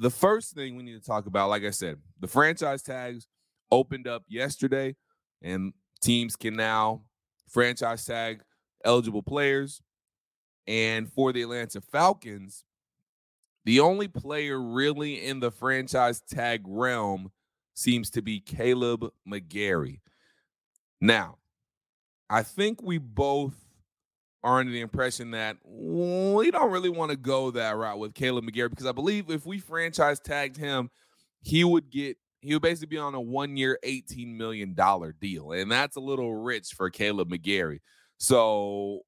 [0.00, 3.28] the first thing we need to talk about, like I said, the franchise tags
[3.70, 4.96] opened up yesterday,
[5.42, 7.02] and teams can now
[7.48, 8.40] franchise tag
[8.82, 9.82] eligible players.
[10.66, 12.64] And for the Atlanta Falcons,
[13.66, 17.30] the only player really in the franchise tag realm
[17.74, 20.00] seems to be Kaleb McGary.
[21.00, 21.36] Now,
[22.30, 23.54] I think we both
[24.42, 28.48] are under the impression that we don't really want to go that route with Kaleb
[28.48, 30.90] McGary because I believe if we franchise tagged him,
[31.42, 34.74] he would get he would basically be on a one year, $18 million
[35.20, 35.52] deal.
[35.52, 37.80] And that's a little rich for Kaleb McGary.
[38.16, 39.00] So,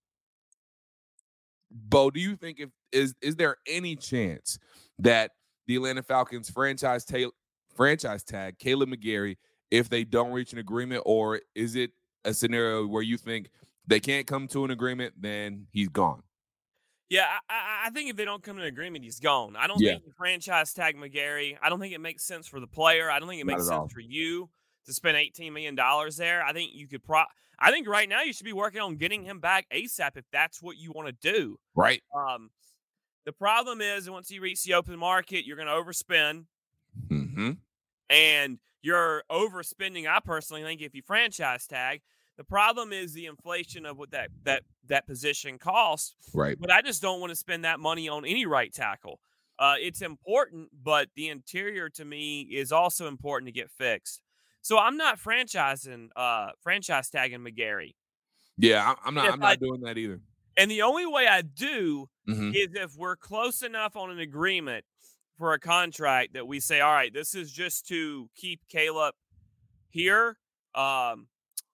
[1.70, 4.58] Beau, do you think if is is there any chance
[4.98, 5.30] that
[5.66, 7.30] the Atlanta Falcons franchise ta-
[7.74, 9.36] franchise tag Kaleb McGary
[9.70, 11.92] if they don't reach an agreement, or is it
[12.26, 13.48] a scenario where you think
[13.86, 16.22] they can't come to an agreement, then he's gone.
[17.08, 19.54] Yeah, I, I, think if they don't come to an agreement, he's gone.
[19.54, 19.98] I don't yeah.
[19.98, 21.58] think franchise tag McGary.
[21.62, 23.10] I don't think it makes sense for the player.
[23.10, 23.88] I don't think it makes sense all.
[23.88, 24.48] for you
[24.86, 26.42] to spend eighteen million dollars there.
[26.42, 27.24] I think you could pro.
[27.58, 30.62] I think right now you should be working on getting him back ASAP if that's
[30.62, 31.58] what you want to do.
[31.74, 32.02] Right.
[32.16, 32.50] Um,
[33.24, 36.46] the problem is once you reach the open market, you're going to overspend.
[37.10, 37.52] Mm-hmm.
[38.10, 40.08] And you're overspending.
[40.08, 42.02] I personally think if you franchise tag,
[42.42, 46.16] the problem is the inflation of what that that that position costs.
[46.34, 46.56] Right.
[46.58, 49.20] But I just don't want to spend that money on any right tackle.
[49.60, 54.22] Uh, it's important, but the interior to me is also important to get fixed.
[54.60, 57.94] So I'm not franchising, uh, franchise tagging McGary.
[58.58, 59.32] Yeah, I'm not.
[59.32, 60.20] I'm not I, doing that either.
[60.56, 62.50] And the only way I do mm-hmm.
[62.54, 64.84] is if we're close enough on an agreement
[65.38, 69.12] for a contract that we say, all right, this is just to keep Kaleb
[69.90, 70.36] here.
[70.74, 71.28] Um,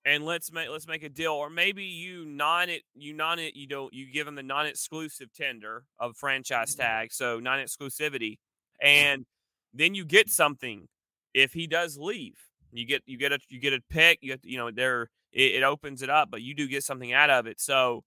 [0.09, 3.55] and let's make let's make a deal or maybe you non it you non it
[3.55, 8.39] you don't you give them the non-exclusive tender of franchise tag so non-exclusivity
[8.81, 9.27] and
[9.75, 10.89] then you get something
[11.35, 12.37] if he does leave.
[12.73, 15.55] You get you get a you get a pick you get you know there it,
[15.55, 18.05] it opens it up but you do get something out of it so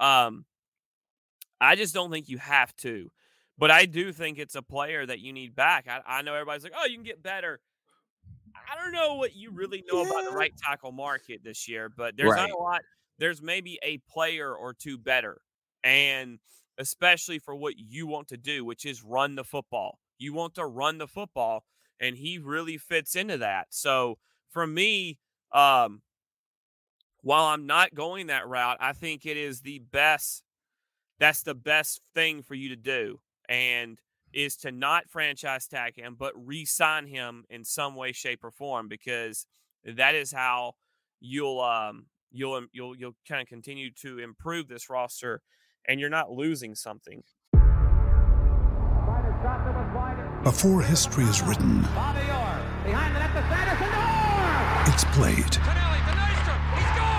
[0.00, 0.44] um
[1.60, 3.08] i just don't think you have to
[3.56, 5.86] but i do think it's a player that you need back.
[5.88, 7.60] I, I know everybody's like oh you can get better
[8.82, 10.10] don't know what you really know yeah.
[10.10, 12.48] about the right tackle market this year, but there's right.
[12.48, 12.80] not a lot.
[13.18, 15.40] There's maybe a player or two better,
[15.84, 16.38] and
[16.78, 19.98] especially for what you want to do, which is run the football.
[20.18, 21.64] You want to run the football,
[22.00, 23.68] and he really fits into that.
[23.70, 24.18] So
[24.50, 25.18] for me,
[25.52, 26.02] um,
[27.22, 30.42] while I'm not going that route, I think it is the best.
[31.18, 33.98] That's the best thing for you to do, and
[34.32, 38.50] is to not franchise tag him, but re sign him in some way, shape, or
[38.50, 39.46] form because
[39.84, 40.74] that is how
[41.20, 45.42] you'll um you'll you'll you'll kind of continue to improve this roster
[45.86, 47.22] and you're not losing something.
[50.44, 51.80] Before history is written,
[54.86, 55.56] it's played.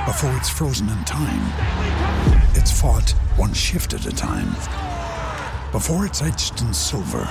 [0.05, 1.41] Before it's frozen in time,
[2.55, 4.55] it's fought one shift at a time
[5.71, 7.25] before it's etched in silver,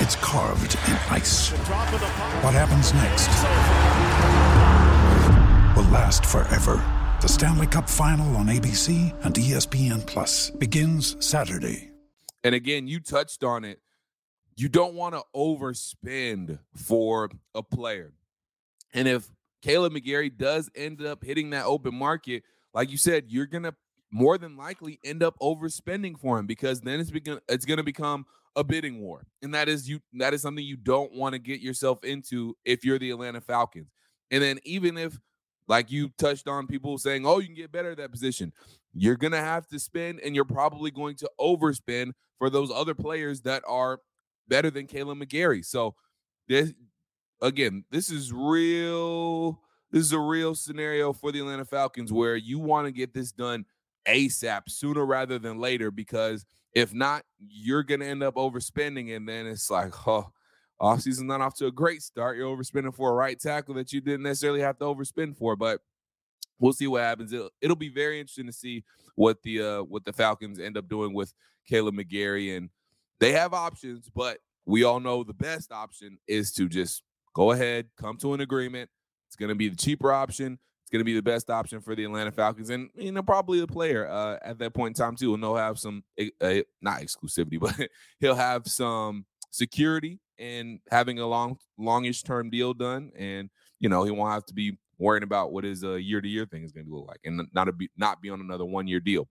[0.00, 1.48] it's carved in ice.
[2.42, 3.28] What happens next
[5.74, 6.84] will last forever.
[7.22, 11.90] The Stanley Cup Final on ABC and ESPN Plus begins Saturday.
[12.44, 13.80] And again, you touched on it.
[14.54, 18.12] You don't want to overspend for a player.
[18.92, 19.26] And if
[19.62, 22.42] Kaleb McGary does end up hitting that open market,
[22.74, 23.74] like you said, you're going to
[24.10, 27.82] more than likely end up overspending for him because then it's begin it's going to
[27.82, 28.26] become
[28.56, 29.26] a bidding war.
[29.42, 32.84] And that is you that is something you don't want to get yourself into if
[32.84, 33.90] you're the Atlanta Falcons.
[34.30, 35.18] And then even if
[35.68, 38.52] like you touched on people saying, "Oh, you can get better at that position."
[38.94, 42.94] You're going to have to spend and you're probably going to overspend for those other
[42.94, 44.00] players that are
[44.48, 45.64] better than Kaleb McGary.
[45.64, 45.94] So
[46.48, 46.72] this
[47.42, 52.58] again, this is real this is a real scenario for the Atlanta Falcons where you
[52.58, 53.64] want to get this done
[54.06, 59.16] ASAP sooner rather than later because if not, you're going to end up overspending.
[59.16, 60.30] And then it's like, oh,
[60.80, 62.36] offseason's not off to a great start.
[62.36, 65.80] You're overspending for a right tackle that you didn't necessarily have to overspend for, but
[66.58, 67.32] we'll see what happens.
[67.32, 68.84] It'll, it'll be very interesting to see
[69.14, 71.32] what the uh, what the Falcons end up doing with
[71.68, 72.70] Kaleb McGary, and
[73.18, 77.02] they have options, but we all know the best option is to just
[77.34, 78.90] go ahead, come to an agreement.
[79.26, 80.58] It's going to be the cheaper option.
[80.88, 83.60] It's going to be the best option for the Atlanta Falcons, and you know probably
[83.60, 85.34] the player uh, at that point in time too.
[85.34, 86.02] And they'll have some
[86.40, 87.90] uh, not exclusivity, but
[88.20, 94.02] he'll have some security and having a long, longish term deal done, and you know
[94.04, 96.86] he won't have to be worrying about what his year to year thing is going
[96.86, 99.26] to look like, and not be, not be on another one year deal.